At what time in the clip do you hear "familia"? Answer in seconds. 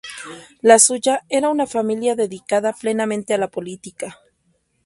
1.67-2.15